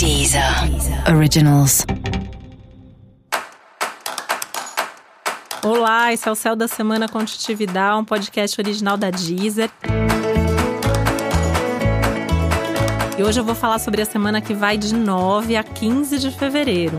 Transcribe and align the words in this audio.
Deezer 0.00 0.42
Originals. 1.14 1.84
Olá, 5.62 6.10
esse 6.10 6.26
é 6.26 6.32
o 6.32 6.34
Céu 6.34 6.56
da 6.56 6.66
Semana 6.66 7.06
Contitividade, 7.06 8.00
um 8.00 8.04
podcast 8.06 8.58
original 8.58 8.96
da 8.96 9.10
Deezer. 9.10 9.70
E 13.18 13.22
hoje 13.22 13.40
eu 13.40 13.44
vou 13.44 13.54
falar 13.54 13.78
sobre 13.78 14.00
a 14.00 14.06
semana 14.06 14.40
que 14.40 14.54
vai 14.54 14.78
de 14.78 14.94
9 14.94 15.54
a 15.54 15.62
15 15.62 16.18
de 16.18 16.30
fevereiro. 16.30 16.96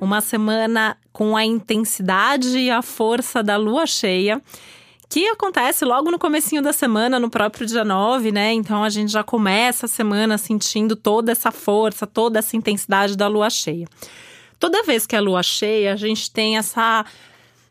Uma 0.00 0.22
semana 0.22 0.96
com 1.12 1.36
a 1.36 1.44
intensidade 1.44 2.56
e 2.56 2.70
a 2.70 2.80
força 2.80 3.42
da 3.42 3.58
lua 3.58 3.86
cheia 3.86 4.40
que 5.08 5.26
acontece 5.28 5.84
logo 5.84 6.10
no 6.10 6.18
comecinho 6.18 6.60
da 6.60 6.72
semana, 6.72 7.18
no 7.20 7.30
próprio 7.30 7.66
dia 7.66 7.84
9, 7.84 8.32
né? 8.32 8.52
Então 8.52 8.82
a 8.82 8.90
gente 8.90 9.10
já 9.12 9.22
começa 9.22 9.86
a 9.86 9.88
semana 9.88 10.36
sentindo 10.36 10.96
toda 10.96 11.32
essa 11.32 11.50
força, 11.52 12.06
toda 12.06 12.38
essa 12.38 12.56
intensidade 12.56 13.16
da 13.16 13.28
lua 13.28 13.48
cheia. 13.48 13.86
Toda 14.58 14.82
vez 14.82 15.06
que 15.06 15.14
é 15.14 15.20
lua 15.20 15.42
cheia, 15.42 15.92
a 15.92 15.96
gente 15.96 16.30
tem 16.30 16.56
essa 16.56 17.04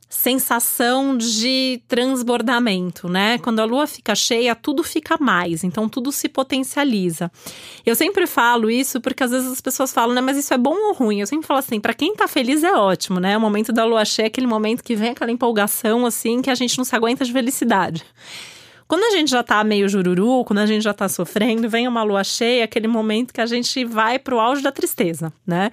sensação 0.08 1.18
de 1.18 1.82
transbordamento, 1.88 3.09
né? 3.09 3.38
Quando 3.40 3.59
a 3.59 3.66
lua 3.66 3.88
fica 3.88 4.16
cheia, 4.16 4.55
tudo 4.55 4.84
fica 4.84 5.18
mais, 5.20 5.63
então 5.63 5.90
tudo 5.90 6.12
se 6.12 6.30
potencializa. 6.30 7.32
Eu 7.86 7.96
sempre 7.96 8.27
falo 8.27 8.70
isso 8.70 9.02
porque 9.02 9.23
às 9.23 9.32
vezes 9.32 9.52
as 9.52 9.62
pessoas 9.62 9.91
falam, 9.91 10.16
né, 10.16 10.22
mas 10.22 10.38
isso 10.38 10.54
é 10.54 10.58
bom 10.58 10.76
ou 10.76 10.94
ruim? 10.94 11.20
Eu 11.20 11.27
sempre 11.27 11.48
falo 11.48 11.60
assim, 11.60 11.80
para 11.80 11.94
quem 11.94 12.16
tá 12.16 12.27
feliz 12.27 12.63
é 12.63 12.73
ótimo, 12.73 13.20
né? 13.20 13.38
O 13.38 13.41
momento 13.41 13.73
da 13.73 13.84
lua 13.84 14.05
cheia 14.05 14.26
é 14.26 14.27
aquele 14.27 14.48
momento 14.48 14.84
que 14.84 14.96
vem 14.96 15.10
aquela 15.10 15.32
empolgação 15.32 16.05
assim 16.05 16.41
que 16.41 16.49
a 16.49 16.55
gente 16.55 16.77
não 16.77 16.85
se 16.85 16.96
aguenta 16.96 17.26
de 17.26 17.34
felicidade. 17.34 18.04
Quando 18.88 19.03
a 19.03 19.12
gente 19.12 19.31
já 19.31 19.41
tá 19.41 19.63
meio 19.63 19.89
jururu, 19.89 20.45
quando 20.45 20.59
a 20.59 20.66
gente 20.66 20.84
já 20.84 20.93
tá 20.93 21.09
sofrendo, 21.09 21.67
vem 21.67 21.88
uma 21.88 22.03
lua 22.03 22.23
cheia, 22.23 22.66
aquele 22.66 22.88
momento 22.88 23.34
que 23.34 23.41
a 23.41 23.45
gente 23.45 23.84
vai 23.84 24.20
pro 24.20 24.39
auge 24.39 24.62
da 24.62 24.71
tristeza, 24.71 25.34
né? 25.45 25.71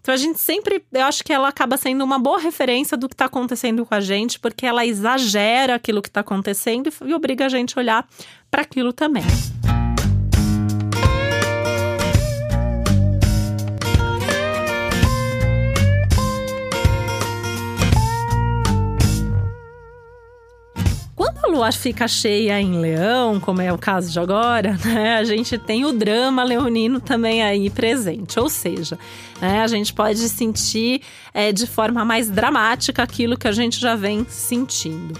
Então 0.00 0.12
a 0.12 0.16
gente 0.16 0.38
sempre, 0.38 0.84
eu 0.92 1.04
acho 1.04 1.24
que 1.24 1.32
ela 1.32 1.48
acaba 1.48 1.76
sendo 1.76 2.04
uma 2.04 2.18
boa 2.18 2.38
referência 2.38 2.96
do 2.96 3.08
que 3.08 3.14
está 3.14 3.24
acontecendo 3.24 3.86
com 3.86 3.94
a 3.94 4.00
gente, 4.00 4.38
porque 4.38 4.66
ela 4.66 4.84
exagera 4.84 5.74
aquilo 5.74 6.02
que 6.02 6.08
está 6.08 6.20
acontecendo 6.20 6.90
e 7.04 7.14
obriga 7.14 7.46
a 7.46 7.48
gente 7.48 7.78
a 7.78 7.80
olhar 7.80 8.08
para 8.50 8.62
aquilo 8.62 8.92
também. 8.92 9.24
A 21.62 21.72
fica 21.72 22.08
cheia 22.08 22.60
em 22.60 22.78
leão, 22.78 23.38
como 23.38 23.60
é 23.60 23.72
o 23.72 23.78
caso 23.78 24.10
de 24.10 24.18
agora, 24.18 24.78
né, 24.84 25.16
a 25.16 25.24
gente 25.24 25.56
tem 25.58 25.84
o 25.84 25.92
drama 25.92 26.42
leonino 26.42 27.00
também 27.00 27.42
aí 27.42 27.70
presente. 27.70 28.38
Ou 28.40 28.48
seja, 28.48 28.98
né, 29.40 29.60
a 29.60 29.66
gente 29.66 29.92
pode 29.92 30.28
sentir 30.28 31.02
é, 31.32 31.52
de 31.52 31.66
forma 31.66 32.04
mais 32.04 32.30
dramática 32.30 33.02
aquilo 33.02 33.36
que 33.36 33.48
a 33.48 33.52
gente 33.52 33.78
já 33.78 33.94
vem 33.94 34.26
sentindo. 34.28 35.14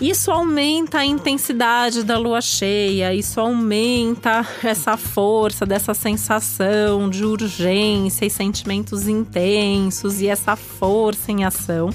Isso 0.00 0.32
aumenta 0.32 0.98
a 0.98 1.06
intensidade 1.06 2.02
da 2.02 2.18
lua 2.18 2.40
cheia, 2.40 3.14
isso 3.14 3.38
aumenta 3.38 4.44
essa 4.64 4.96
força 4.96 5.64
dessa 5.64 5.94
sensação 5.94 7.08
de 7.08 7.24
urgência 7.24 8.24
e 8.24 8.30
sentimentos 8.30 9.06
intensos 9.06 10.20
e 10.20 10.26
essa 10.26 10.56
força 10.56 11.30
em 11.30 11.44
ação. 11.44 11.90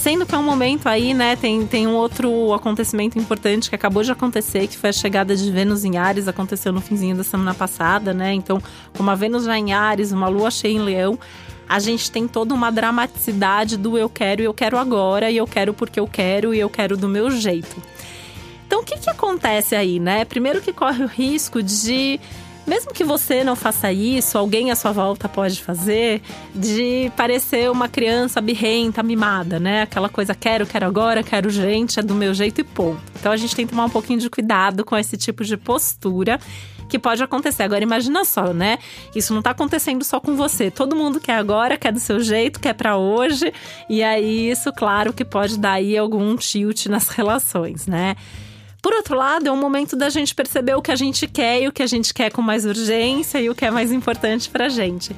Sendo 0.00 0.24
que 0.24 0.34
é 0.34 0.38
um 0.38 0.42
momento 0.42 0.88
aí, 0.88 1.12
né? 1.12 1.36
Tem, 1.36 1.66
tem 1.66 1.86
um 1.86 1.94
outro 1.94 2.54
acontecimento 2.54 3.18
importante 3.18 3.68
que 3.68 3.74
acabou 3.74 4.02
de 4.02 4.10
acontecer, 4.10 4.66
que 4.66 4.78
foi 4.78 4.88
a 4.88 4.92
chegada 4.94 5.36
de 5.36 5.52
Vênus 5.52 5.84
em 5.84 5.98
Ares, 5.98 6.26
aconteceu 6.26 6.72
no 6.72 6.80
finzinho 6.80 7.14
da 7.14 7.22
semana 7.22 7.52
passada, 7.52 8.14
né? 8.14 8.32
Então, 8.32 8.62
como 8.96 9.10
a 9.10 9.14
Vênus 9.14 9.44
já 9.44 9.58
em 9.58 9.74
Ares, 9.74 10.10
uma 10.10 10.26
lua 10.26 10.50
cheia 10.50 10.72
em 10.72 10.78
Leão, 10.78 11.18
a 11.68 11.78
gente 11.78 12.10
tem 12.10 12.26
toda 12.26 12.54
uma 12.54 12.72
dramaticidade 12.72 13.76
do 13.76 13.98
eu 13.98 14.08
quero 14.08 14.40
e 14.40 14.46
eu 14.46 14.54
quero 14.54 14.78
agora, 14.78 15.30
e 15.30 15.36
eu 15.36 15.46
quero 15.46 15.74
porque 15.74 16.00
eu 16.00 16.08
quero 16.08 16.54
e 16.54 16.58
eu 16.58 16.70
quero 16.70 16.96
do 16.96 17.06
meu 17.06 17.30
jeito. 17.30 17.76
Então, 18.66 18.80
o 18.80 18.82
que, 18.82 18.96
que 18.96 19.10
acontece 19.10 19.76
aí, 19.76 20.00
né? 20.00 20.24
Primeiro 20.24 20.62
que 20.62 20.72
corre 20.72 21.04
o 21.04 21.08
risco 21.08 21.62
de 21.62 22.18
mesmo 22.70 22.92
que 22.92 23.02
você 23.02 23.42
não 23.42 23.56
faça 23.56 23.92
isso, 23.92 24.38
alguém 24.38 24.70
à 24.70 24.76
sua 24.76 24.92
volta 24.92 25.28
pode 25.28 25.60
fazer, 25.60 26.22
de 26.54 27.10
parecer 27.16 27.68
uma 27.68 27.88
criança 27.88 28.40
birrenta, 28.40 29.02
mimada, 29.02 29.58
né? 29.58 29.82
Aquela 29.82 30.08
coisa, 30.08 30.36
quero, 30.36 30.64
quero 30.64 30.86
agora, 30.86 31.20
quero 31.20 31.50
gente, 31.50 31.98
é 31.98 32.02
do 32.02 32.14
meu 32.14 32.32
jeito 32.32 32.60
e 32.60 32.64
ponto. 32.64 33.02
Então 33.18 33.32
a 33.32 33.36
gente 33.36 33.56
tem 33.56 33.66
que 33.66 33.72
tomar 33.72 33.86
um 33.86 33.90
pouquinho 33.90 34.20
de 34.20 34.30
cuidado 34.30 34.84
com 34.84 34.96
esse 34.96 35.16
tipo 35.16 35.42
de 35.42 35.56
postura 35.56 36.38
que 36.88 36.96
pode 36.96 37.20
acontecer. 37.24 37.64
Agora 37.64 37.82
imagina 37.82 38.24
só, 38.24 38.52
né? 38.52 38.78
Isso 39.16 39.34
não 39.34 39.42
tá 39.42 39.50
acontecendo 39.50 40.04
só 40.04 40.20
com 40.20 40.36
você. 40.36 40.70
Todo 40.70 40.94
mundo 40.94 41.18
quer 41.18 41.38
agora, 41.38 41.76
quer 41.76 41.92
do 41.92 41.98
seu 41.98 42.20
jeito, 42.20 42.60
quer 42.60 42.74
para 42.74 42.96
hoje. 42.96 43.52
E 43.88 44.00
aí 44.00 44.48
isso, 44.48 44.72
claro, 44.72 45.12
que 45.12 45.24
pode 45.24 45.58
dar 45.58 45.72
aí 45.72 45.98
algum 45.98 46.36
tilt 46.36 46.86
nas 46.86 47.08
relações, 47.08 47.88
né? 47.88 48.14
Por 48.82 48.94
outro 48.94 49.14
lado, 49.14 49.46
é 49.46 49.52
um 49.52 49.56
momento 49.56 49.94
da 49.94 50.08
gente 50.08 50.34
perceber 50.34 50.74
o 50.74 50.80
que 50.80 50.90
a 50.90 50.96
gente 50.96 51.26
quer 51.26 51.62
e 51.62 51.68
o 51.68 51.72
que 51.72 51.82
a 51.82 51.86
gente 51.86 52.14
quer 52.14 52.32
com 52.32 52.40
mais 52.40 52.64
urgência 52.64 53.40
e 53.40 53.50
o 53.50 53.54
que 53.54 53.66
é 53.66 53.70
mais 53.70 53.92
importante 53.92 54.48
pra 54.48 54.68
gente. 54.68 55.14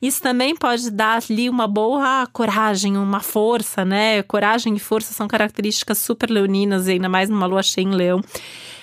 Isso 0.00 0.22
também 0.22 0.54
pode 0.54 0.88
dar 0.92 1.20
ali 1.28 1.50
uma 1.50 1.66
boa 1.66 2.28
coragem, 2.32 2.96
uma 2.96 3.18
força, 3.18 3.84
né? 3.84 4.22
Coragem 4.22 4.76
e 4.76 4.78
força 4.78 5.12
são 5.12 5.26
características 5.26 5.98
super 5.98 6.30
leoninas, 6.30 6.86
ainda 6.86 7.08
mais 7.08 7.28
numa 7.28 7.46
lua 7.46 7.62
cheia 7.64 7.84
em 7.84 7.90
leão 7.90 8.22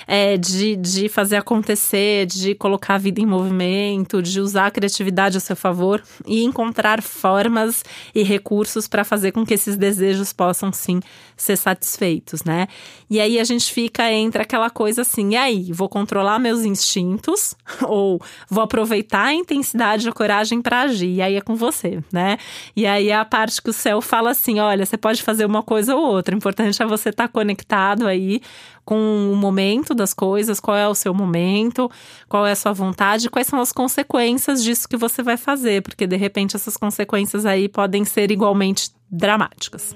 é, 0.07 0.37
de, 0.37 0.75
de 0.75 1.09
fazer 1.09 1.37
acontecer, 1.37 2.25
de 2.25 2.55
colocar 2.55 2.95
a 2.95 2.97
vida 2.97 3.21
em 3.21 3.25
movimento, 3.25 4.21
de 4.21 4.39
usar 4.39 4.67
a 4.67 4.71
criatividade 4.71 5.37
a 5.37 5.39
seu 5.39 5.55
favor 5.55 6.01
e 6.25 6.43
encontrar 6.43 7.01
formas 7.01 7.83
e 8.13 8.23
recursos 8.23 8.87
para 8.87 9.03
fazer 9.03 9.31
com 9.31 9.45
que 9.45 9.53
esses 9.53 9.77
desejos 9.77 10.33
possam 10.33 10.71
sim 10.71 10.99
ser 11.35 11.57
satisfeitos, 11.57 12.43
né? 12.43 12.67
E 13.09 13.19
aí 13.19 13.39
a 13.39 13.43
gente 13.43 13.71
fica 13.71 14.11
entre 14.11 14.41
aquela 14.41 14.69
coisa 14.69 15.01
assim, 15.01 15.31
e 15.31 15.35
aí, 15.35 15.71
vou 15.71 15.89
controlar 15.89 16.39
meus 16.39 16.63
instintos 16.63 17.55
ou 17.83 18.21
vou 18.49 18.63
aproveitar 18.63 19.25
a 19.25 19.33
intensidade 19.33 20.05
e 20.05 20.09
a 20.09 20.13
coragem 20.13 20.61
para 20.61 20.81
agir? 20.81 21.15
E 21.15 21.21
aí 21.21 21.35
é 21.35 21.41
com 21.41 21.55
você, 21.55 21.99
né? 22.11 22.37
E 22.75 22.85
aí 22.85 23.09
é 23.09 23.15
a 23.15 23.25
parte 23.25 23.61
que 23.61 23.69
o 23.69 23.73
céu 23.73 24.01
fala 24.01 24.31
assim: 24.31 24.59
olha, 24.59 24.85
você 24.85 24.97
pode 24.97 25.21
fazer 25.21 25.45
uma 25.45 25.63
coisa 25.63 25.95
ou 25.95 26.05
outra, 26.05 26.33
o 26.33 26.37
importante 26.37 26.81
é 26.81 26.85
você 26.85 27.09
estar 27.09 27.27
tá 27.27 27.33
conectado 27.33 28.07
aí 28.07 28.41
com 28.85 29.31
o 29.31 29.35
momento 29.35 29.92
das 29.93 30.13
coisas, 30.13 30.59
qual 30.59 30.77
é 30.77 30.87
o 30.87 30.95
seu 30.95 31.13
momento, 31.13 31.89
qual 32.27 32.45
é 32.45 32.51
a 32.51 32.55
sua 32.55 32.73
vontade, 32.73 33.29
quais 33.29 33.47
são 33.47 33.59
as 33.59 33.71
consequências 33.71 34.63
disso 34.63 34.87
que 34.87 34.97
você 34.97 35.23
vai 35.23 35.37
fazer, 35.37 35.81
porque 35.81 36.07
de 36.07 36.15
repente 36.15 36.55
essas 36.55 36.77
consequências 36.77 37.45
aí 37.45 37.67
podem 37.67 38.05
ser 38.05 38.31
igualmente 38.31 38.91
dramáticas. 39.09 39.95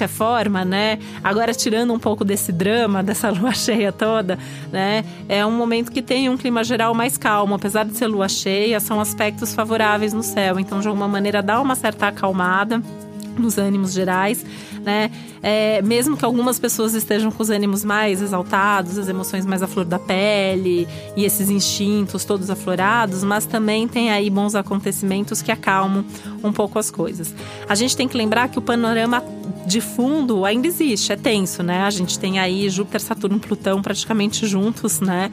Qualquer 0.00 0.08
forma, 0.08 0.64
né? 0.64 0.98
Agora 1.22 1.52
tirando 1.52 1.92
um 1.92 1.98
pouco 1.98 2.24
desse 2.24 2.52
drama, 2.52 3.02
dessa 3.04 3.30
lua 3.30 3.52
cheia 3.52 3.92
toda, 3.92 4.38
né? 4.72 5.04
É 5.28 5.44
um 5.44 5.52
momento 5.52 5.92
que 5.92 6.00
tem 6.00 6.28
um 6.28 6.36
clima 6.36 6.64
geral 6.64 6.94
mais 6.94 7.18
calmo. 7.18 7.54
Apesar 7.54 7.84
de 7.84 7.96
ser 7.96 8.06
lua 8.06 8.28
cheia, 8.28 8.80
são 8.80 9.00
aspectos 9.00 9.54
favoráveis 9.54 10.12
no 10.12 10.22
céu. 10.22 10.58
Então, 10.58 10.80
de 10.80 10.88
alguma 10.88 11.08
maneira, 11.08 11.42
dá 11.42 11.60
uma 11.60 11.74
certa 11.74 12.08
acalmada 12.08 12.82
nos 13.38 13.58
ânimos 13.58 13.92
gerais, 13.92 14.44
né? 14.84 15.10
É, 15.42 15.80
mesmo 15.82 16.16
que 16.16 16.24
algumas 16.24 16.58
pessoas 16.58 16.94
estejam 16.94 17.30
com 17.30 17.42
os 17.42 17.48
ânimos 17.48 17.84
mais 17.84 18.20
exaltados, 18.20 18.98
as 18.98 19.08
emoções 19.08 19.46
mais 19.46 19.62
à 19.62 19.66
flor 19.66 19.84
da 19.86 19.98
pele 19.98 20.86
e 21.16 21.24
esses 21.24 21.48
instintos 21.48 22.24
todos 22.24 22.50
aflorados, 22.50 23.24
mas 23.24 23.46
também 23.46 23.88
tem 23.88 24.10
aí 24.10 24.28
bons 24.28 24.54
acontecimentos 24.54 25.40
que 25.40 25.50
acalmam 25.50 26.04
um 26.44 26.52
pouco 26.52 26.78
as 26.78 26.90
coisas. 26.90 27.34
A 27.68 27.74
gente 27.74 27.96
tem 27.96 28.06
que 28.06 28.16
lembrar 28.16 28.48
que 28.48 28.58
o 28.58 28.62
panorama 28.62 29.22
de 29.66 29.80
fundo 29.80 30.44
ainda 30.44 30.66
existe, 30.66 31.12
é 31.12 31.16
tenso, 31.16 31.62
né? 31.62 31.82
A 31.82 31.90
gente 31.90 32.18
tem 32.18 32.38
aí 32.38 32.68
Júpiter, 32.68 33.00
Saturno, 33.00 33.38
Plutão 33.38 33.80
praticamente 33.80 34.46
juntos, 34.46 35.00
né? 35.00 35.30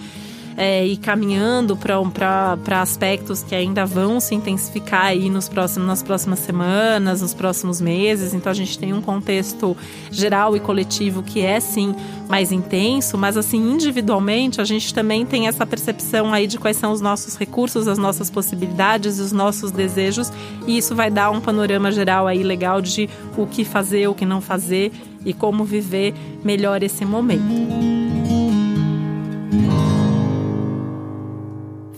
É, 0.58 0.84
e 0.84 0.98
caminhando 0.98 1.78
para 1.78 2.82
aspectos 2.82 3.44
que 3.44 3.54
ainda 3.54 3.86
vão 3.86 4.20
se 4.20 4.34
intensificar 4.34 5.06
aí 5.06 5.30
nos 5.30 5.48
próximos, 5.48 5.88
nas 5.88 6.02
próximas 6.02 6.40
semanas, 6.40 7.22
nos 7.22 7.36
próximos 7.36 7.80
meses. 7.80 8.34
Então 8.34 8.52
a 8.52 8.56
gente 8.56 8.80
tem 8.80 8.92
um 8.92 9.02
contexto 9.02 9.78
geral 10.10 10.58
e 10.58 10.60
coletivo 10.60 11.22
que 11.22 11.42
é 11.42 11.60
sim 11.60 11.94
mais 12.28 12.52
intenso, 12.52 13.18
mas 13.18 13.38
assim 13.38 13.58
individualmente 13.58 14.60
a 14.60 14.66
gente 14.66 14.92
também 14.94 15.26
tem 15.26 15.48
essa 15.48 15.66
percepção 15.66 16.34
aí 16.34 16.48
de 16.48 16.58
quais 16.58 16.76
são 16.76 16.92
os 16.92 17.00
nossos 17.00 17.38
recursos, 17.38 17.88
as 17.88 18.00
nossas 18.00 18.32
possibilidades, 18.32 19.20
os 19.20 19.32
nossos 19.32 19.72
desejos, 19.72 20.32
e 20.66 20.78
isso 20.78 20.96
vai 20.96 21.12
dar 21.12 21.30
um 21.30 21.40
panorama 21.40 21.92
geral 21.92 22.26
aí 22.26 22.42
legal 22.42 22.82
de 22.82 23.08
o 23.38 23.46
que 23.46 23.64
fazer, 23.64 24.08
o 24.08 24.16
que 24.16 24.26
não 24.26 24.42
fazer 24.42 24.92
e 25.24 25.34
como 25.34 25.64
viver 25.64 26.14
melhor 26.44 26.82
esse 26.82 27.06
momento. 27.06 28.07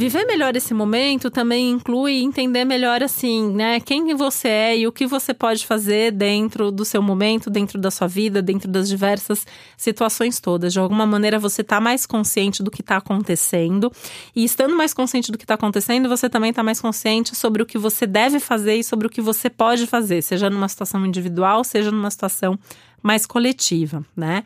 Viver 0.09 0.25
melhor 0.25 0.55
esse 0.55 0.73
momento 0.73 1.29
também 1.29 1.69
inclui 1.69 2.23
entender 2.23 2.65
melhor 2.65 3.03
assim, 3.03 3.53
né, 3.53 3.79
quem 3.79 4.15
você 4.15 4.47
é 4.47 4.77
e 4.79 4.87
o 4.87 4.91
que 4.91 5.05
você 5.05 5.35
pode 5.35 5.67
fazer 5.67 6.11
dentro 6.11 6.71
do 6.71 6.83
seu 6.83 6.99
momento, 6.99 7.47
dentro 7.47 7.77
da 7.77 7.91
sua 7.91 8.07
vida, 8.07 8.41
dentro 8.41 8.67
das 8.67 8.89
diversas 8.89 9.45
situações 9.77 10.39
todas. 10.39 10.73
De 10.73 10.79
alguma 10.79 11.05
maneira 11.05 11.37
você 11.37 11.61
está 11.61 11.79
mais 11.79 12.07
consciente 12.07 12.63
do 12.63 12.71
que 12.71 12.81
está 12.81 12.97
acontecendo 12.97 13.91
e 14.35 14.43
estando 14.43 14.75
mais 14.75 14.95
consciente 14.95 15.31
do 15.31 15.37
que 15.37 15.43
está 15.43 15.53
acontecendo, 15.53 16.09
você 16.09 16.27
também 16.27 16.49
está 16.49 16.63
mais 16.63 16.81
consciente 16.81 17.35
sobre 17.35 17.61
o 17.61 17.65
que 17.65 17.77
você 17.77 18.07
deve 18.07 18.39
fazer 18.39 18.77
e 18.77 18.83
sobre 18.83 19.05
o 19.05 19.11
que 19.11 19.21
você 19.21 19.47
pode 19.47 19.85
fazer, 19.85 20.23
seja 20.23 20.49
numa 20.49 20.67
situação 20.67 21.05
individual, 21.05 21.63
seja 21.63 21.91
numa 21.91 22.09
situação 22.09 22.57
mais 23.03 23.27
coletiva, 23.27 24.03
né? 24.17 24.43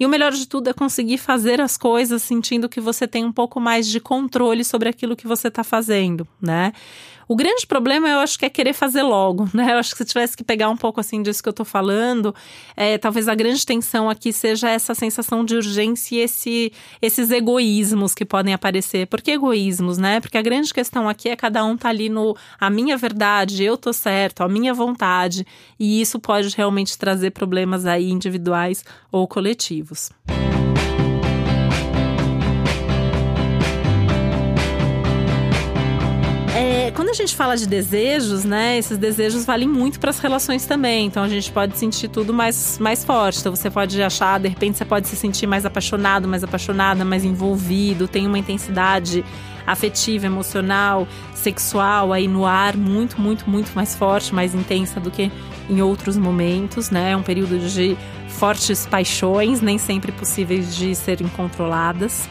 E 0.00 0.06
o 0.06 0.08
melhor 0.08 0.32
de 0.32 0.48
tudo 0.48 0.70
é 0.70 0.72
conseguir 0.72 1.18
fazer 1.18 1.60
as 1.60 1.76
coisas 1.76 2.22
sentindo 2.22 2.70
que 2.70 2.80
você 2.80 3.06
tem 3.06 3.22
um 3.22 3.32
pouco 3.32 3.60
mais 3.60 3.86
de 3.86 4.00
controle 4.00 4.64
sobre 4.64 4.88
aquilo 4.88 5.14
que 5.14 5.26
você 5.26 5.48
está 5.48 5.62
fazendo, 5.62 6.26
né? 6.40 6.72
O 7.30 7.36
grande 7.36 7.64
problema, 7.64 8.08
eu 8.08 8.18
acho 8.18 8.36
que 8.36 8.44
é 8.44 8.50
querer 8.50 8.72
fazer 8.72 9.02
logo, 9.02 9.48
né? 9.54 9.72
Eu 9.72 9.78
acho 9.78 9.92
que 9.92 9.98
se 9.98 10.04
tivesse 10.04 10.36
que 10.36 10.42
pegar 10.42 10.68
um 10.68 10.76
pouco 10.76 10.98
assim 10.98 11.22
disso 11.22 11.40
que 11.40 11.48
eu 11.48 11.52
tô 11.52 11.64
falando, 11.64 12.34
é, 12.76 12.98
talvez 12.98 13.28
a 13.28 13.36
grande 13.36 13.64
tensão 13.64 14.10
aqui 14.10 14.32
seja 14.32 14.68
essa 14.68 14.96
sensação 14.96 15.44
de 15.44 15.54
urgência 15.54 16.16
e 16.16 16.18
esse, 16.22 16.72
esses 17.00 17.30
egoísmos 17.30 18.16
que 18.16 18.24
podem 18.24 18.52
aparecer. 18.52 19.06
Por 19.06 19.20
que 19.20 19.30
egoísmos, 19.30 19.96
né? 19.96 20.18
Porque 20.18 20.36
a 20.36 20.42
grande 20.42 20.74
questão 20.74 21.08
aqui 21.08 21.28
é 21.28 21.36
cada 21.36 21.64
um 21.64 21.76
tá 21.76 21.88
ali 21.88 22.08
no 22.08 22.36
a 22.58 22.68
minha 22.68 22.96
verdade, 22.96 23.62
eu 23.62 23.76
tô 23.76 23.92
certo, 23.92 24.42
a 24.42 24.48
minha 24.48 24.74
vontade, 24.74 25.46
e 25.78 26.00
isso 26.00 26.18
pode 26.18 26.52
realmente 26.56 26.98
trazer 26.98 27.30
problemas 27.30 27.86
aí 27.86 28.10
individuais 28.10 28.84
ou 29.12 29.28
coletivos. 29.28 29.89
Quando 29.90 30.39
gente 37.20 37.36
fala 37.36 37.56
de 37.56 37.66
desejos, 37.66 38.44
né, 38.44 38.78
esses 38.78 38.98
desejos 38.98 39.44
valem 39.44 39.68
muito 39.68 40.00
para 40.00 40.10
as 40.10 40.18
relações 40.18 40.66
também. 40.66 41.06
Então 41.06 41.22
a 41.22 41.28
gente 41.28 41.50
pode 41.52 41.78
sentir 41.78 42.08
tudo 42.08 42.32
mais, 42.32 42.78
mais 42.78 43.04
forte. 43.04 43.40
Então 43.40 43.54
você 43.54 43.70
pode 43.70 44.02
achar, 44.02 44.38
de 44.40 44.48
repente 44.48 44.78
você 44.78 44.84
pode 44.84 45.08
se 45.08 45.16
sentir 45.16 45.46
mais 45.46 45.64
apaixonado, 45.64 46.26
mais 46.26 46.42
apaixonada, 46.42 47.04
mais 47.04 47.24
envolvido, 47.24 48.08
tem 48.08 48.26
uma 48.26 48.38
intensidade 48.38 49.24
afetiva, 49.66 50.26
emocional, 50.26 51.06
sexual 51.34 52.12
aí 52.12 52.26
no 52.26 52.44
ar 52.44 52.76
muito, 52.76 53.20
muito, 53.20 53.48
muito 53.48 53.70
mais 53.74 53.94
forte, 53.94 54.34
mais 54.34 54.54
intensa 54.54 54.98
do 54.98 55.10
que 55.10 55.30
em 55.68 55.80
outros 55.80 56.16
momentos, 56.16 56.90
né? 56.90 57.12
É 57.12 57.16
um 57.16 57.22
período 57.22 57.58
de 57.58 57.96
fortes 58.28 58.86
paixões, 58.86 59.60
nem 59.60 59.78
sempre 59.78 60.10
possíveis 60.10 60.74
de 60.74 60.94
serem 60.94 61.28
controladas. 61.28 62.28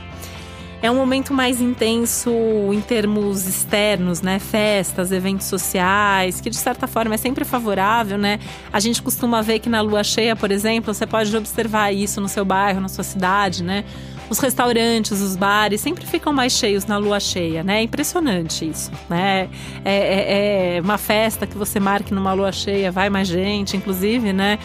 É 0.81 0.89
um 0.89 0.95
momento 0.95 1.33
mais 1.33 1.59
intenso 1.59 2.31
em 2.71 2.79
termos 2.79 3.45
externos, 3.45 4.21
né? 4.21 4.39
Festas, 4.39 5.11
eventos 5.11 5.47
sociais, 5.47 6.39
que 6.39 6.49
de 6.49 6.55
certa 6.55 6.87
forma 6.87 7.15
é 7.15 7.17
sempre 7.17 7.43
favorável, 7.43 8.17
né? 8.17 8.39
A 8.71 8.79
gente 8.79 9.01
costuma 9.01 9.41
ver 9.41 9.59
que 9.59 9.67
na 9.67 9.81
lua 9.81 10.05
cheia, 10.05 10.37
por 10.37 10.51
exemplo, 10.51 10.93
você 10.93 11.05
pode 11.05 11.35
observar 11.35 11.91
isso 11.91 12.21
no 12.21 12.29
seu 12.29 12.45
bairro, 12.45 12.79
na 12.79 12.87
sua 12.87 13.03
cidade, 13.03 13.61
né? 13.61 13.83
Os 14.29 14.39
restaurantes, 14.39 15.21
os 15.21 15.35
bares 15.35 15.81
sempre 15.81 16.05
ficam 16.05 16.31
mais 16.31 16.53
cheios 16.53 16.85
na 16.85 16.97
lua 16.97 17.19
cheia, 17.19 17.63
né? 17.63 17.79
É 17.79 17.83
impressionante 17.83 18.69
isso, 18.69 18.91
né? 19.09 19.49
É, 19.83 19.95
é, 19.95 20.77
é 20.77 20.81
uma 20.81 20.97
festa 20.97 21.47
que 21.47 21.57
você 21.57 21.79
marque 21.79 22.13
numa 22.13 22.33
lua 22.33 22.51
cheia, 22.51 22.91
vai 22.91 23.09
mais 23.09 23.27
gente, 23.27 23.75
inclusive, 23.75 24.31
né? 24.31 24.59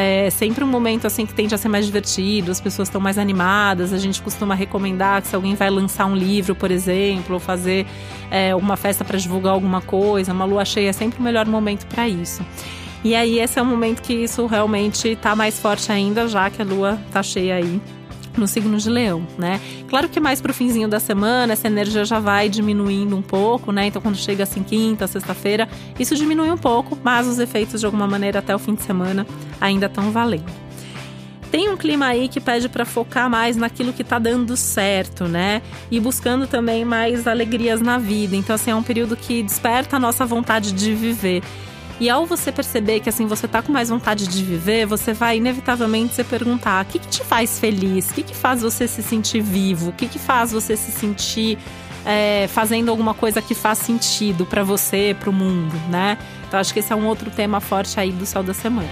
é 0.00 0.30
sempre 0.30 0.62
um 0.62 0.66
momento 0.68 1.08
assim 1.08 1.26
que 1.26 1.34
tende 1.34 1.52
a 1.56 1.58
ser 1.58 1.68
mais 1.68 1.84
divertido, 1.84 2.52
as 2.52 2.60
pessoas 2.60 2.86
estão 2.86 3.00
mais 3.00 3.18
animadas. 3.18 3.92
A 3.92 3.98
gente 3.98 4.22
costuma 4.22 4.54
recomendar 4.54 5.20
que 5.20 5.26
se 5.26 5.34
alguém 5.34 5.56
vai 5.56 5.68
lançar 5.68 6.06
um 6.06 6.14
livro, 6.14 6.54
por 6.54 6.70
exemplo, 6.70 7.34
ou 7.34 7.40
fazer 7.40 7.84
é, 8.30 8.54
uma 8.54 8.76
festa 8.76 9.04
para 9.04 9.18
divulgar 9.18 9.52
alguma 9.52 9.80
coisa, 9.80 10.32
uma 10.32 10.44
lua 10.44 10.64
cheia 10.64 10.90
é 10.90 10.92
sempre 10.92 11.18
o 11.18 11.22
melhor 11.22 11.46
momento 11.46 11.84
para 11.86 12.08
isso. 12.08 12.46
E 13.02 13.12
aí 13.16 13.40
esse 13.40 13.58
é 13.58 13.62
o 13.62 13.66
momento 13.66 14.00
que 14.00 14.12
isso 14.12 14.46
realmente 14.46 15.08
está 15.08 15.34
mais 15.34 15.58
forte 15.58 15.90
ainda, 15.90 16.28
já 16.28 16.48
que 16.48 16.62
a 16.62 16.64
lua 16.64 16.96
está 17.08 17.20
cheia 17.20 17.56
aí 17.56 17.80
no 18.38 18.46
signo 18.48 18.76
de 18.78 18.88
Leão, 18.88 19.26
né? 19.36 19.60
Claro 19.88 20.08
que 20.08 20.20
mais 20.20 20.40
pro 20.40 20.54
finzinho 20.54 20.88
da 20.88 21.00
semana 21.00 21.52
essa 21.52 21.66
energia 21.66 22.04
já 22.04 22.20
vai 22.20 22.48
diminuindo 22.48 23.16
um 23.16 23.22
pouco, 23.22 23.72
né? 23.72 23.86
Então 23.86 24.00
quando 24.00 24.16
chega 24.16 24.44
assim 24.44 24.62
quinta, 24.62 25.06
sexta-feira, 25.06 25.68
isso 25.98 26.14
diminui 26.14 26.50
um 26.50 26.56
pouco, 26.56 26.98
mas 27.02 27.26
os 27.26 27.38
efeitos 27.38 27.80
de 27.80 27.86
alguma 27.86 28.06
maneira 28.06 28.38
até 28.38 28.54
o 28.54 28.58
fim 28.58 28.74
de 28.74 28.82
semana 28.82 29.26
ainda 29.60 29.86
estão 29.86 30.10
valendo. 30.10 30.68
Tem 31.50 31.70
um 31.70 31.76
clima 31.76 32.06
aí 32.06 32.28
que 32.28 32.40
pede 32.40 32.68
para 32.68 32.84
focar 32.84 33.30
mais 33.30 33.56
naquilo 33.56 33.92
que 33.92 34.04
tá 34.04 34.18
dando 34.18 34.54
certo, 34.56 35.24
né? 35.24 35.62
E 35.90 35.98
buscando 35.98 36.46
também 36.46 36.84
mais 36.84 37.26
alegrias 37.26 37.80
na 37.80 37.96
vida. 37.96 38.36
Então 38.36 38.54
assim, 38.54 38.70
é 38.70 38.74
um 38.74 38.82
período 38.82 39.16
que 39.16 39.42
desperta 39.42 39.96
a 39.96 39.98
nossa 39.98 40.26
vontade 40.26 40.72
de 40.72 40.94
viver. 40.94 41.42
E 42.00 42.08
ao 42.08 42.26
você 42.26 42.52
perceber 42.52 43.00
que 43.00 43.08
assim 43.08 43.26
você 43.26 43.48
tá 43.48 43.60
com 43.60 43.72
mais 43.72 43.88
vontade 43.88 44.28
de 44.28 44.44
viver, 44.44 44.86
você 44.86 45.12
vai 45.12 45.38
inevitavelmente 45.38 46.14
se 46.14 46.24
perguntar: 46.24 46.84
o 46.84 46.88
que, 46.88 46.98
que 46.98 47.08
te 47.08 47.24
faz 47.24 47.58
feliz? 47.58 48.10
O 48.10 48.14
que, 48.14 48.22
que 48.22 48.34
faz 48.34 48.62
você 48.62 48.86
se 48.86 49.02
sentir 49.02 49.40
vivo? 49.40 49.90
O 49.90 49.92
que, 49.92 50.06
que 50.06 50.18
faz 50.18 50.52
você 50.52 50.76
se 50.76 50.92
sentir 50.92 51.58
é, 52.04 52.46
fazendo 52.48 52.90
alguma 52.90 53.14
coisa 53.14 53.42
que 53.42 53.54
faz 53.54 53.78
sentido 53.78 54.46
para 54.46 54.62
você, 54.62 55.16
para 55.18 55.30
o 55.30 55.32
mundo, 55.32 55.74
né? 55.90 56.16
Então 56.46 56.58
acho 56.58 56.72
que 56.72 56.78
esse 56.78 56.92
é 56.92 56.96
um 56.96 57.06
outro 57.06 57.30
tema 57.30 57.60
forte 57.60 57.98
aí 57.98 58.12
do 58.12 58.24
céu 58.24 58.42
da 58.42 58.54
semana. 58.54 58.88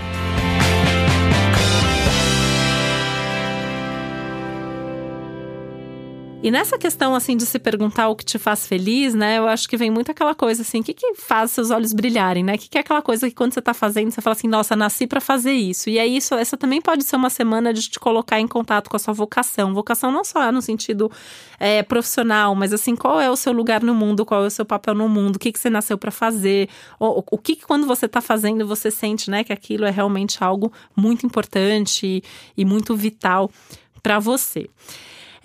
E 6.46 6.50
nessa 6.52 6.78
questão, 6.78 7.12
assim, 7.12 7.36
de 7.36 7.44
se 7.44 7.58
perguntar 7.58 8.08
o 8.08 8.14
que 8.14 8.24
te 8.24 8.38
faz 8.38 8.68
feliz, 8.68 9.14
né? 9.14 9.36
Eu 9.36 9.48
acho 9.48 9.68
que 9.68 9.76
vem 9.76 9.90
muito 9.90 10.12
aquela 10.12 10.32
coisa, 10.32 10.62
assim, 10.62 10.78
o 10.78 10.84
que, 10.84 10.94
que 10.94 11.14
faz 11.16 11.50
seus 11.50 11.72
olhos 11.72 11.92
brilharem, 11.92 12.44
né? 12.44 12.54
O 12.54 12.58
que, 12.58 12.68
que 12.68 12.78
é 12.78 12.82
aquela 12.82 13.02
coisa 13.02 13.28
que 13.28 13.34
quando 13.34 13.52
você 13.52 13.60
tá 13.60 13.74
fazendo, 13.74 14.12
você 14.12 14.20
fala 14.20 14.36
assim, 14.36 14.46
nossa, 14.46 14.76
nasci 14.76 15.08
para 15.08 15.20
fazer 15.20 15.54
isso. 15.54 15.90
E 15.90 15.98
aí, 15.98 16.16
isso, 16.16 16.36
essa 16.36 16.56
também 16.56 16.80
pode 16.80 17.02
ser 17.02 17.16
uma 17.16 17.30
semana 17.30 17.74
de 17.74 17.90
te 17.90 17.98
colocar 17.98 18.38
em 18.38 18.46
contato 18.46 18.88
com 18.88 18.94
a 18.94 18.98
sua 19.00 19.12
vocação. 19.12 19.74
Vocação 19.74 20.12
não 20.12 20.22
só 20.22 20.52
no 20.52 20.62
sentido 20.62 21.10
é, 21.58 21.82
profissional, 21.82 22.54
mas 22.54 22.72
assim, 22.72 22.94
qual 22.94 23.20
é 23.20 23.28
o 23.28 23.34
seu 23.34 23.52
lugar 23.52 23.82
no 23.82 23.92
mundo, 23.92 24.24
qual 24.24 24.44
é 24.44 24.46
o 24.46 24.50
seu 24.50 24.64
papel 24.64 24.94
no 24.94 25.08
mundo, 25.08 25.34
o 25.34 25.38
que, 25.40 25.50
que 25.50 25.58
você 25.58 25.68
nasceu 25.68 25.98
para 25.98 26.12
fazer, 26.12 26.68
o, 27.00 27.24
o 27.28 27.38
que, 27.38 27.56
que 27.56 27.66
quando 27.66 27.88
você 27.88 28.06
tá 28.06 28.20
fazendo, 28.20 28.64
você 28.64 28.88
sente, 28.88 29.32
né, 29.32 29.42
que 29.42 29.52
aquilo 29.52 29.84
é 29.84 29.90
realmente 29.90 30.44
algo 30.44 30.72
muito 30.94 31.26
importante 31.26 32.06
e, 32.06 32.22
e 32.56 32.64
muito 32.64 32.94
vital 32.94 33.50
para 34.00 34.20
você. 34.20 34.70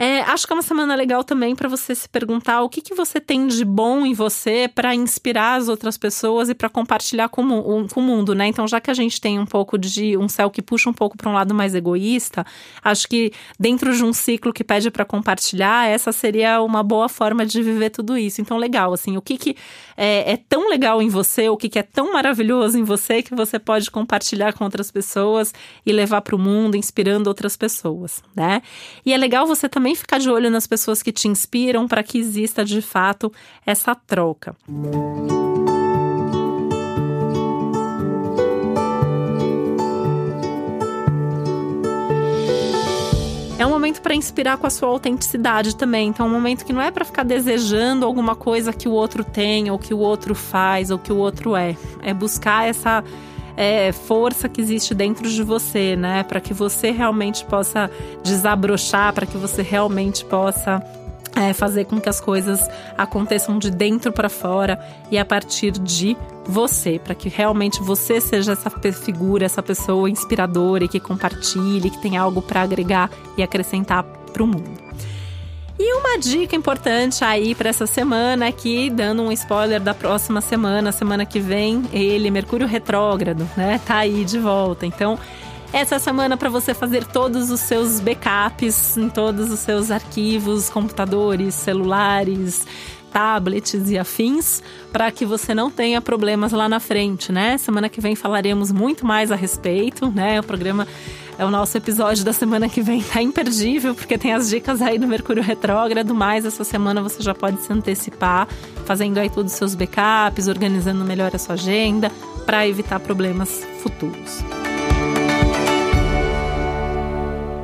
É, 0.02 0.22
acho 0.22 0.48
que 0.48 0.54
é 0.54 0.56
uma 0.56 0.64
semana 0.64 0.96
legal 0.96 1.24
também 1.24 1.56
para 1.56 1.70
você 1.70 1.94
se 1.94 2.10
perguntar 2.10 2.64
o 2.64 2.70
que, 2.70 2.82
que 2.82 2.96
você 2.96 3.22
tem 3.22 3.46
de 3.46 3.64
bom 3.64 4.04
em 4.04 4.16
você 4.16 4.68
para 4.68 4.96
inspirar 4.96 5.60
as 5.60 5.68
outras 5.68 5.96
pessoas 5.96 6.50
e 6.50 6.56
para 6.56 6.68
compartilhar 6.70 7.30
com 7.30 7.44
o, 7.44 7.88
com 7.88 8.00
o 8.00 8.04
mundo, 8.04 8.34
né? 8.34 8.48
Então, 8.48 8.68
já 8.68 8.82
que 8.82 8.90
a 8.90 8.96
gente 8.96 9.22
tem 9.22 9.38
um 9.38 9.46
pouco 9.46 9.78
de 9.78 10.18
um 10.18 10.28
céu 10.28 10.50
que 10.50 10.60
puxa 10.60 10.90
um 10.90 10.94
pouco 10.94 11.16
para 11.16 11.30
um 11.30 11.34
lado 11.34 11.54
mais 11.54 11.76
egoísta, 11.76 12.44
acho 12.84 13.08
que 13.08 13.32
dentro 13.60 13.96
de 13.96 14.04
um 14.04 14.12
ciclo 14.12 14.52
que 14.52 14.64
pede 14.64 14.90
para 14.90 15.06
compartilhar, 15.06 15.88
essa 15.88 16.12
seria 16.12 16.64
uma 16.64 16.82
boa 16.82 17.08
forma 17.08 17.46
de 17.46 17.62
viver 17.62 17.92
tudo 17.92 18.18
isso. 18.18 18.42
Então, 18.42 18.58
legal, 18.58 18.94
assim, 18.94 19.18
o 19.18 19.22
que, 19.22 19.38
que 19.38 19.56
é, 19.96 20.32
é 20.32 20.36
tão 20.36 20.68
legal 20.68 21.00
em 21.00 21.10
você, 21.10 21.48
o 21.48 21.56
que, 21.56 21.70
que 21.70 21.78
é 21.78 21.84
tão 21.84 22.12
maravilhoso 22.12 22.76
em 22.76 22.84
você 22.84 23.22
que 23.22 23.36
você 23.36 23.60
pode 23.60 23.92
compartilhar 23.92 24.54
com 24.54 24.64
outras 24.64 24.90
pessoas 24.90 25.54
e 25.86 25.92
levar 25.92 26.22
para 26.22 26.36
o 26.36 26.40
mundo, 26.40 26.76
inspirando 26.76 27.28
outras 27.28 27.56
pessoas, 27.56 28.24
né? 28.36 28.64
E 29.06 29.14
é 29.14 29.18
legal 29.18 29.46
você 29.46 29.70
também 29.70 29.91
também 29.92 29.96
ficar 29.96 30.20
de 30.20 30.30
olho 30.30 30.50
nas 30.50 30.66
pessoas 30.66 31.04
que 31.04 31.12
te 31.12 31.28
inspiram 31.28 31.88
para 31.88 32.04
que 32.04 32.18
exista 32.18 32.64
de 32.64 32.82
fato 32.82 33.32
essa 33.66 33.94
troca. 33.94 34.56
É 43.58 43.66
um 43.66 43.70
momento 43.70 44.02
para 44.02 44.16
inspirar 44.16 44.58
com 44.58 44.66
a 44.66 44.70
sua 44.70 44.90
autenticidade 44.90 45.76
também. 45.76 46.10
Então, 46.10 46.26
é 46.26 46.30
um 46.30 46.34
momento 46.34 46.66
que 46.66 46.74
não 46.74 46.82
é 46.82 46.90
para 46.90 47.06
ficar 47.06 47.24
desejando 47.24 48.06
alguma 48.06 48.36
coisa 48.36 48.74
que 48.74 48.88
o 48.88 48.92
outro 48.92 49.24
tem, 49.24 49.70
ou 49.70 49.78
que 49.78 49.94
o 49.94 50.00
outro 50.00 50.34
faz, 50.34 50.90
ou 50.90 50.98
que 50.98 51.14
o 51.14 51.18
outro 51.18 51.56
é. 51.56 51.76
É 52.02 52.12
buscar 52.12 52.68
essa 52.68 53.04
é, 53.56 53.92
força 53.92 54.48
que 54.50 54.62
existe 54.62 54.94
dentro 54.94 55.30
de 55.30 55.44
você, 55.44 55.96
né? 55.96 56.24
Para 56.24 56.40
que 56.40 56.54
você 56.54 56.92
realmente 56.92 57.46
possa 57.46 57.90
desabrochar, 58.24 59.14
para 59.14 59.26
que 59.26 59.38
você 59.38 59.62
realmente 59.62 60.24
possa 60.26 60.84
é, 61.36 61.54
fazer 61.54 61.86
com 61.86 62.00
que 62.00 62.10
as 62.10 62.20
coisas 62.20 62.60
aconteçam 62.98 63.58
de 63.58 63.72
dentro 63.72 64.12
para 64.12 64.30
fora 64.30 64.80
e 65.10 65.18
a 65.18 65.26
partir 65.26 65.72
de 65.72 66.18
você, 66.46 67.00
para 67.00 67.16
que 67.16 67.30
realmente 67.30 67.82
você 67.82 68.20
seja 68.20 68.54
essa 68.54 68.70
figura, 68.70 69.46
essa 69.46 69.64
pessoa 69.64 70.10
inspiradora 70.10 70.84
e 70.84 70.88
que 70.88 71.00
compartilhe, 71.00 71.90
que 71.90 72.02
tem 72.02 72.18
algo 72.18 72.42
para 72.42 72.62
agregar 72.62 73.10
e 73.38 73.44
acrescentar 73.44 74.04
para 74.04 74.44
o 74.44 74.48
mundo. 74.48 74.92
E 75.80 75.94
uma 75.96 76.18
dica 76.20 76.56
importante 76.56 77.24
aí 77.24 77.56
para 77.56 77.70
essa 77.70 77.88
semana 77.88 78.48
aqui, 78.48 78.90
dando 78.90 79.24
um 79.24 79.32
spoiler 79.32 79.82
da 79.82 79.94
próxima 79.94 80.40
semana, 80.42 80.92
semana 80.92 81.26
que 81.26 81.40
vem, 81.40 81.84
ele, 81.92 82.30
Mercúrio 82.30 82.68
retrógrado, 82.68 83.50
né? 83.58 83.80
Tá 83.86 83.98
aí 83.98 84.24
de 84.24 84.38
volta. 84.38 84.86
Então, 84.86 85.18
Essa 85.74 86.00
semana 86.00 86.36
para 86.36 86.50
você 86.50 86.74
fazer 86.74 87.06
todos 87.06 87.50
os 87.50 87.62
seus 87.62 88.02
backups 88.02 88.98
em 88.98 89.08
todos 89.08 89.50
os 89.50 89.60
seus 89.60 89.90
arquivos, 89.90 90.70
computadores, 90.70 91.56
celulares, 91.56 92.68
tablets 93.12 93.90
e 93.90 93.98
afins, 93.98 94.62
para 94.92 95.10
que 95.12 95.26
você 95.26 95.56
não 95.56 95.72
tenha 95.72 96.02
problemas 96.02 96.52
lá 96.52 96.68
na 96.68 96.82
frente, 96.82 97.32
né? 97.32 97.58
Semana 97.58 97.88
que 97.88 98.02
vem 98.02 98.16
falaremos 98.18 98.70
muito 98.70 99.06
mais 99.06 99.32
a 99.32 99.36
respeito, 99.36 100.12
né? 100.12 100.42
O 100.42 100.44
programa 100.44 100.86
é 101.38 101.46
o 101.46 101.52
nosso 101.52 101.78
episódio 101.78 102.24
da 102.24 102.34
semana 102.34 102.70
que 102.70 102.82
vem, 102.82 103.02
tá 103.02 103.22
imperdível, 103.22 103.96
porque 103.96 104.18
tem 104.18 104.34
as 104.34 104.50
dicas 104.50 104.82
aí 104.82 104.98
do 104.98 105.08
Mercúrio 105.08 105.44
Retrógrado, 105.44 106.14
mas 106.14 106.46
essa 106.46 106.64
semana 106.64 107.02
você 107.02 107.22
já 107.22 107.34
pode 107.34 107.62
se 107.62 107.72
antecipar, 107.72 108.48
fazendo 108.86 109.18
aí 109.18 109.30
todos 109.30 109.52
os 109.52 109.58
seus 109.58 109.76
backups, 109.76 110.48
organizando 110.48 111.04
melhor 111.04 111.32
a 111.34 111.40
sua 111.40 111.56
agenda, 111.56 112.12
para 112.46 112.68
evitar 112.68 113.00
problemas 113.00 113.66
futuros. 113.82 114.61